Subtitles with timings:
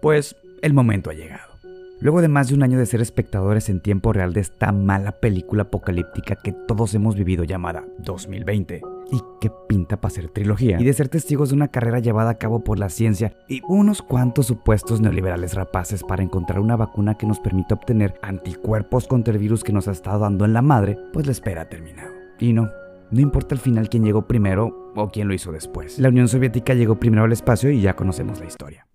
[0.00, 1.58] Pues el momento ha llegado.
[2.00, 5.12] Luego de más de un año de ser espectadores en tiempo real de esta mala
[5.12, 10.84] película apocalíptica que todos hemos vivido llamada 2020, y que pinta para ser trilogía, y
[10.84, 14.46] de ser testigos de una carrera llevada a cabo por la ciencia y unos cuantos
[14.46, 19.64] supuestos neoliberales rapaces para encontrar una vacuna que nos permita obtener anticuerpos contra el virus
[19.64, 22.12] que nos ha estado dando en la madre, pues la espera ha terminado.
[22.38, 22.70] Y no,
[23.10, 25.98] no importa al final quién llegó primero o quién lo hizo después.
[25.98, 28.86] La Unión Soviética llegó primero al espacio y ya conocemos la historia.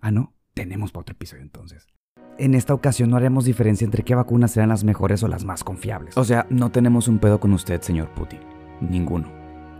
[0.00, 1.86] Ah, no, tenemos para otro episodio entonces.
[2.38, 5.64] En esta ocasión no haremos diferencia entre qué vacunas serán las mejores o las más
[5.64, 6.16] confiables.
[6.16, 8.40] O sea, no tenemos un pedo con usted, señor Putin.
[8.80, 9.30] Ninguno.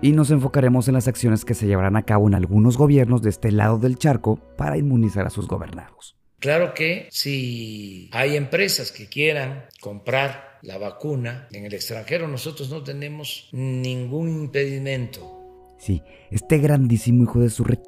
[0.03, 3.31] Y nos enfocaremos en las acciones que se llevarán a cabo en algunos gobiernos de
[3.31, 6.17] este lado del charco para inmunizar a sus gobernados.
[6.41, 12.83] Claro que si hay empresas que quieran comprar la vacuna en el extranjero, nosotros no
[12.83, 15.39] tenemos ningún impedimento.
[15.79, 17.79] Sí, este grandísimo hijo de su re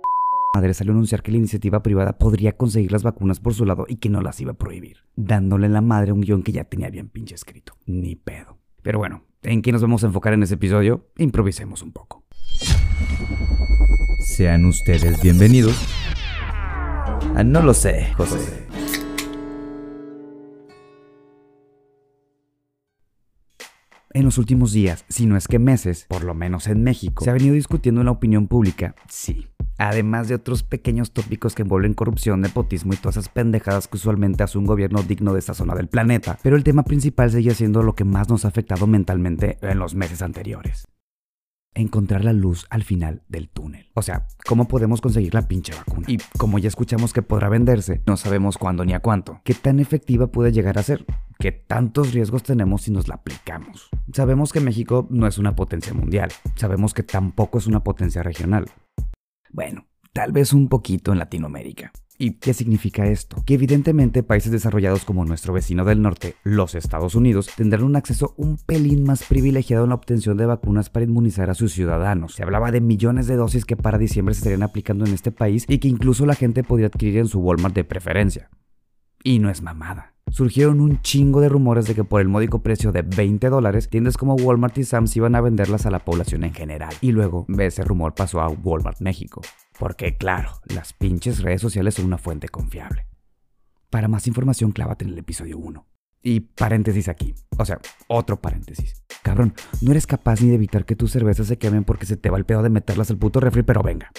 [0.54, 3.86] madre salió a anunciar que la iniciativa privada podría conseguir las vacunas por su lado
[3.88, 6.64] y que no las iba a prohibir, dándole en la madre un guion que ya
[6.64, 7.77] tenía bien pinche escrito.
[7.86, 8.58] Ni pedo.
[8.82, 11.10] Pero bueno, ¿en qué nos vamos a enfocar en ese episodio?
[11.19, 12.25] Improvisemos un poco.
[14.20, 15.77] Sean ustedes bienvenidos.
[17.34, 18.64] Ah, no lo sé, José.
[24.12, 27.30] En los últimos días, si no es que meses, por lo menos en México, se
[27.30, 31.94] ha venido discutiendo en la opinión pública, sí, además de otros pequeños tópicos que envuelven
[31.94, 35.75] corrupción, nepotismo y todas esas pendejadas que usualmente hace un gobierno digno de esta zona
[35.75, 36.39] del planeta.
[36.42, 39.94] Pero el tema principal sigue siendo lo que más nos ha afectado mentalmente en los
[39.94, 40.86] meses anteriores.
[41.77, 43.91] Encontrar la luz al final del túnel.
[43.94, 46.06] O sea, ¿cómo podemos conseguir la pinche vacuna?
[46.09, 49.41] Y como ya escuchamos que podrá venderse, no sabemos cuándo ni a cuánto.
[49.42, 51.05] ¿Qué tan efectiva puede llegar a ser?
[51.41, 53.88] ¿Qué tantos riesgos tenemos si nos la aplicamos?
[54.12, 56.31] Sabemos que México no es una potencia mundial.
[56.55, 58.70] Sabemos que tampoco es una potencia regional.
[59.55, 61.92] Bueno, tal vez un poquito en Latinoamérica.
[62.19, 63.44] ¿Y qué significa esto?
[63.47, 68.34] Que evidentemente países desarrollados como nuestro vecino del norte, los Estados Unidos, tendrán un acceso
[68.36, 72.34] un pelín más privilegiado en la obtención de vacunas para inmunizar a sus ciudadanos.
[72.34, 75.66] Se hablaba de millones de dosis que para diciembre se estarían aplicando en este país
[75.69, 78.50] y que incluso la gente podría adquirir en su Walmart de preferencia.
[79.22, 82.91] Y no es mamada surgieron un chingo de rumores de que por el módico precio
[82.91, 86.53] de 20 dólares, tiendas como Walmart y Sam's iban a venderlas a la población en
[86.53, 86.93] general.
[87.00, 89.43] Y luego ese rumor pasó a Walmart México.
[89.78, 93.06] Porque claro, las pinches redes sociales son una fuente confiable.
[93.91, 95.87] Para más información, clávate en el episodio 1.
[96.21, 97.37] Y paréntesis aquí.
[97.56, 97.78] O sea,
[98.09, 99.05] otro paréntesis.
[99.22, 102.31] Cabrón, no eres capaz ni de evitar que tus cervezas se quemen porque se te
[102.31, 104.11] va el pedo de meterlas al puto refri, pero venga.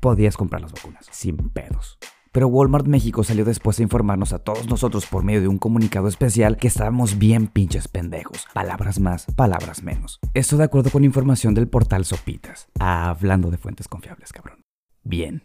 [0.00, 1.98] Podías comprar las vacunas, sin pedos.
[2.38, 6.06] Pero Walmart México salió después a informarnos a todos nosotros por medio de un comunicado
[6.06, 8.46] especial que estábamos bien pinches pendejos.
[8.54, 10.20] Palabras más, palabras menos.
[10.34, 12.68] Esto de acuerdo con información del portal Sopitas.
[12.78, 14.64] hablando de fuentes confiables, cabrón.
[15.02, 15.42] Bien.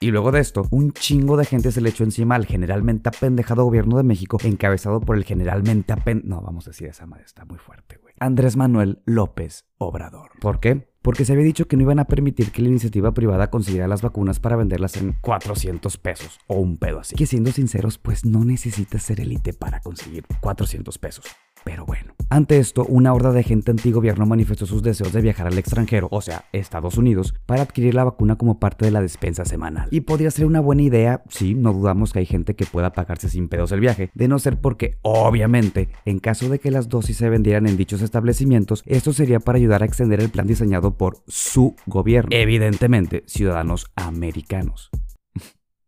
[0.00, 3.64] Y luego de esto, un chingo de gente se le echó encima al generalmente apendejado
[3.64, 6.22] gobierno de México, encabezado por el generalmente apen...
[6.24, 8.05] No, vamos a decir esa madre, está muy fuerte, güey.
[8.18, 10.30] Andrés Manuel López Obrador.
[10.40, 10.88] ¿Por qué?
[11.06, 14.02] porque se había dicho que no iban a permitir que la iniciativa privada consiguiera las
[14.02, 17.14] vacunas para venderlas en 400 pesos o un pedo así.
[17.14, 21.26] Que siendo sinceros, pues no necesitas ser élite para conseguir 400 pesos.
[21.66, 25.58] Pero bueno, ante esto, una horda de gente antigobierno manifestó sus deseos de viajar al
[25.58, 29.88] extranjero, o sea, Estados Unidos, para adquirir la vacuna como parte de la despensa semanal.
[29.90, 33.28] Y podría ser una buena idea, sí, no dudamos que hay gente que pueda pagarse
[33.28, 37.16] sin pedos el viaje, de no ser porque, obviamente, en caso de que las dosis
[37.16, 41.24] se vendieran en dichos establecimientos, esto sería para ayudar a extender el plan diseñado por
[41.26, 44.92] su gobierno, evidentemente, ciudadanos americanos.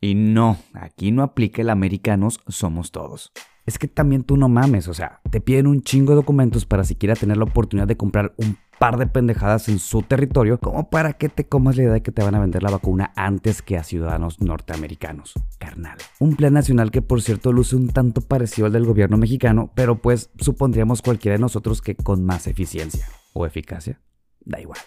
[0.00, 3.32] Y no, aquí no aplica el americanos somos todos
[3.69, 6.84] es que también tú no mames, o sea, te piden un chingo de documentos para
[6.84, 11.12] siquiera tener la oportunidad de comprar un par de pendejadas en su territorio, como para
[11.12, 13.76] que te comas la idea de que te van a vender la vacuna antes que
[13.76, 15.34] a ciudadanos norteamericanos.
[15.59, 15.98] Carnal.
[16.19, 20.00] Un plan nacional que por cierto luce un tanto parecido al del gobierno mexicano, pero
[20.00, 24.00] pues supondríamos cualquiera de nosotros que con más eficiencia o eficacia.
[24.47, 24.78] Da igual.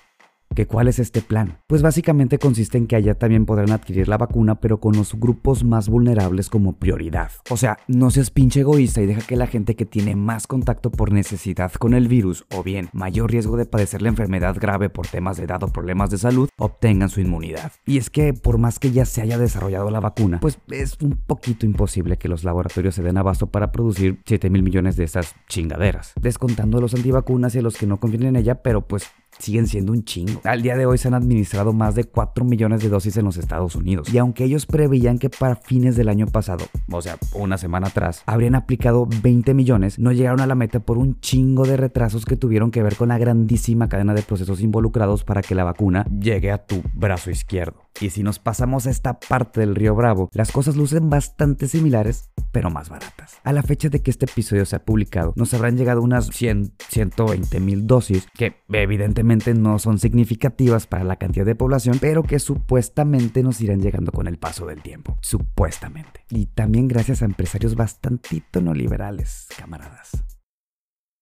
[0.55, 1.59] ¿Que cuál es este plan?
[1.67, 5.63] Pues básicamente consiste en que allá también podrán adquirir la vacuna, pero con los grupos
[5.63, 7.31] más vulnerables como prioridad.
[7.49, 10.91] O sea, no seas pinche egoísta y deja que la gente que tiene más contacto
[10.91, 15.07] por necesidad con el virus o bien mayor riesgo de padecer la enfermedad grave por
[15.07, 17.71] temas de edad o problemas de salud obtengan su inmunidad.
[17.85, 21.15] Y es que por más que ya se haya desarrollado la vacuna, pues es un
[21.15, 25.33] poquito imposible que los laboratorios se den abasto para producir 7 mil millones de estas
[25.47, 29.09] chingaderas, descontando a los antivacunas y a los que no confían en ella, pero pues
[29.39, 30.41] siguen siendo un chingo.
[30.43, 33.37] Al día de hoy se han administrado más de 4 millones de dosis en los
[33.37, 34.13] Estados Unidos.
[34.13, 38.23] Y aunque ellos preveían que para fines del año pasado, o sea, una semana atrás,
[38.25, 42.37] habrían aplicado 20 millones, no llegaron a la meta por un chingo de retrasos que
[42.37, 46.51] tuvieron que ver con la grandísima cadena de procesos involucrados para que la vacuna llegue
[46.51, 47.80] a tu brazo izquierdo.
[47.99, 52.31] Y si nos pasamos a esta parte del río Bravo, las cosas lucen bastante similares,
[52.51, 53.37] pero más baratas.
[53.43, 56.73] A la fecha de que este episodio se ha publicado, nos habrán llegado unas 100,
[56.89, 62.39] 120 mil dosis, que evidentemente no son significativas para la cantidad de población, pero que
[62.39, 65.17] supuestamente nos irán llegando con el paso del tiempo.
[65.21, 66.25] Supuestamente.
[66.29, 70.23] Y también gracias a empresarios bastantito no liberales, camaradas.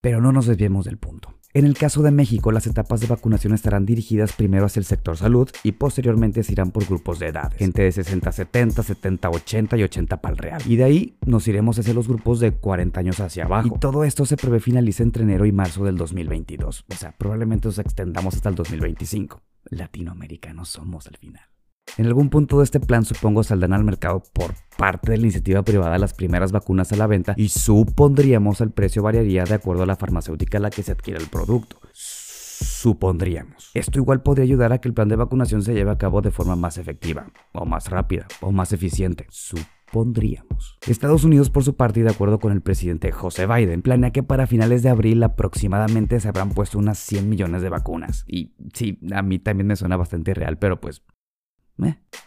[0.02, 1.39] Pero no nos desviemos del punto.
[1.52, 5.18] En el caso de México, las etapas de vacunación estarán dirigidas primero hacia el sector
[5.18, 9.78] salud y posteriormente se irán por grupos de edad, gente de 60 70, 70 80
[9.78, 10.62] y 80 para el real.
[10.68, 13.76] Y de ahí nos iremos hacia los grupos de 40 años hacia abajo.
[13.76, 16.86] Y todo esto se prevé finalice entre enero y marzo del 2022.
[16.88, 19.42] O sea, probablemente nos extendamos hasta el 2025.
[19.72, 21.49] Latinoamericanos somos al final.
[21.98, 25.64] En algún punto de este plan supongo saldrán al mercado por parte de la iniciativa
[25.64, 29.86] privada las primeras vacunas a la venta y supondríamos el precio variaría de acuerdo a
[29.86, 31.80] la farmacéutica a la que se adquiere el producto.
[31.92, 33.72] Supondríamos.
[33.74, 36.32] Esto igual podría ayudar a que el plan de vacunación se lleve a cabo de
[36.32, 39.28] forma más efectiva, o más rápida, o más eficiente.
[39.30, 40.78] Supondríamos.
[40.88, 44.24] Estados Unidos, por su parte, y de acuerdo con el presidente José Biden, planea que
[44.24, 48.26] para finales de abril aproximadamente se habrán puesto unas 100 millones de vacunas.
[48.28, 51.02] Y sí, a mí también me suena bastante real, pero pues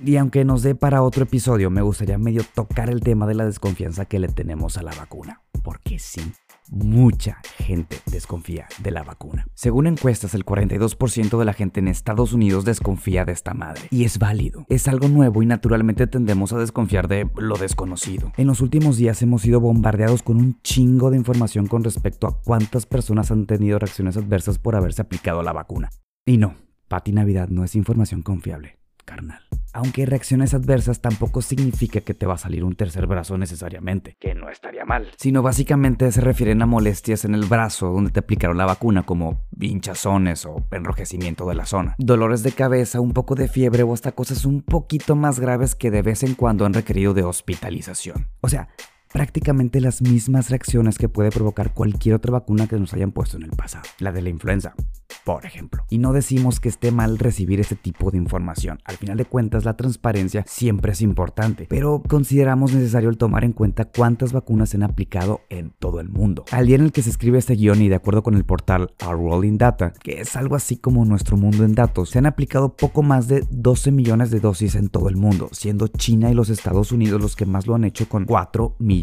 [0.04, 3.44] y aunque nos dé para otro episodio, me gustaría medio tocar el tema de la
[3.44, 5.42] desconfianza que le tenemos a la vacuna.
[5.62, 6.32] Porque sí,
[6.70, 9.46] mucha gente desconfía de la vacuna.
[9.54, 13.82] Según encuestas, el 42% de la gente en Estados Unidos desconfía de esta madre.
[13.90, 14.66] Y es válido.
[14.68, 18.32] Es algo nuevo y naturalmente tendemos a desconfiar de lo desconocido.
[18.36, 22.40] En los últimos días hemos sido bombardeados con un chingo de información con respecto a
[22.40, 25.90] cuántas personas han tenido reacciones adversas por haberse aplicado la vacuna.
[26.26, 26.56] Y no,
[26.88, 29.42] Pati Navidad no es información confiable carnal.
[29.74, 34.34] Aunque reacciones adversas tampoco significa que te va a salir un tercer brazo necesariamente, que
[34.34, 38.58] no estaría mal, sino básicamente se refieren a molestias en el brazo donde te aplicaron
[38.58, 43.48] la vacuna como hinchazones o enrojecimiento de la zona, dolores de cabeza, un poco de
[43.48, 47.14] fiebre o hasta cosas un poquito más graves que de vez en cuando han requerido
[47.14, 48.28] de hospitalización.
[48.42, 48.68] O sea,
[49.12, 53.44] prácticamente las mismas reacciones que puede provocar cualquier otra vacuna que nos hayan puesto en
[53.44, 54.74] el pasado, la de la influenza,
[55.24, 55.84] por ejemplo.
[55.90, 58.78] Y no decimos que esté mal recibir este tipo de información.
[58.84, 63.52] Al final de cuentas, la transparencia siempre es importante, pero consideramos necesario el tomar en
[63.52, 66.44] cuenta cuántas vacunas se han aplicado en todo el mundo.
[66.50, 68.94] Al día en el que se escribe este guion y de acuerdo con el portal
[69.06, 72.76] Our Rolling Data, que es algo así como nuestro mundo en datos, se han aplicado
[72.76, 76.48] poco más de 12 millones de dosis en todo el mundo, siendo China y los
[76.48, 79.01] Estados Unidos los que más lo han hecho con 4 millones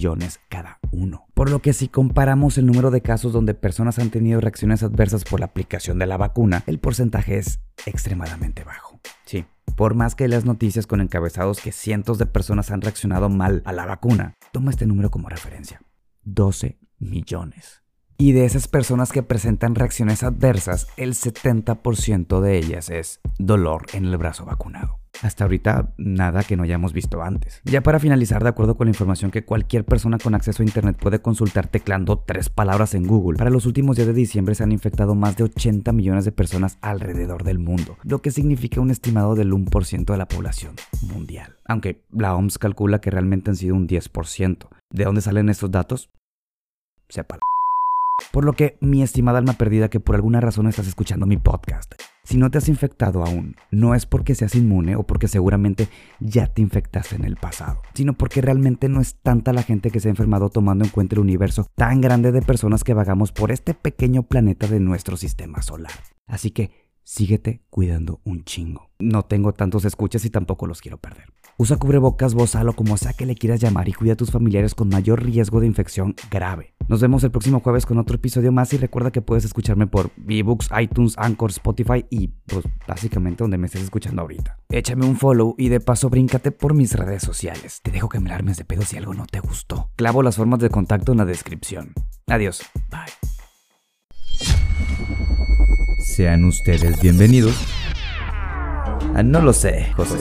[0.50, 1.28] cada uno.
[1.34, 5.24] Por lo que si comparamos el número de casos donde personas han tenido reacciones adversas
[5.24, 9.00] por la aplicación de la vacuna, el porcentaje es extremadamente bajo.
[9.26, 13.62] Sí, por más que las noticias con encabezados que cientos de personas han reaccionado mal
[13.66, 15.82] a la vacuna, toma este número como referencia.
[16.24, 17.84] 12 millones.
[18.18, 24.06] Y de esas personas que presentan reacciones adversas, el 70% de ellas es dolor en
[24.06, 24.99] el brazo vacunado.
[25.22, 27.62] Hasta ahorita nada que no hayamos visto antes.
[27.66, 30.98] Ya para finalizar, de acuerdo con la información que cualquier persona con acceso a internet
[31.00, 34.72] puede consultar teclando tres palabras en Google, para los últimos días de diciembre se han
[34.72, 39.36] infectado más de 80 millones de personas alrededor del mundo, lo que significa un estimado
[39.36, 41.58] del 1% de la población mundial.
[41.66, 44.68] Aunque la OMS calcula que realmente han sido un 10%.
[44.92, 46.10] ¿De dónde salen estos datos?
[47.10, 47.40] Sepa.
[48.32, 51.94] Por lo que, mi estimada alma perdida que por alguna razón estás escuchando mi podcast,
[52.24, 55.88] si no te has infectado aún, no es porque seas inmune o porque seguramente
[56.20, 60.00] ya te infectaste en el pasado, sino porque realmente no es tanta la gente que
[60.00, 63.52] se ha enfermado tomando en cuenta el universo tan grande de personas que vagamos por
[63.52, 65.92] este pequeño planeta de nuestro sistema solar.
[66.28, 68.92] Así que síguete cuidando un chingo.
[69.00, 71.26] No tengo tantos escuchas y tampoco los quiero perder.
[71.58, 74.76] Usa cubrebocas, bozal o como sea que le quieras llamar y cuida a tus familiares
[74.76, 76.76] con mayor riesgo de infección grave.
[76.88, 80.12] Nos vemos el próximo jueves con otro episodio más y recuerda que puedes escucharme por
[80.28, 84.60] ebooks, iTunes, Anchor, Spotify y pues básicamente donde me estés escuchando ahorita.
[84.70, 87.82] Échame un follow y de paso bríncate por mis redes sociales.
[87.82, 89.90] Te dejo que me armes de pedo si algo no te gustó.
[89.96, 91.94] Clavo las formas de contacto en la descripción.
[92.28, 92.62] Adiós.
[92.92, 93.19] Bye.
[96.10, 97.56] Sean ustedes bienvenidos.
[99.14, 100.18] Ah, no lo sé, José.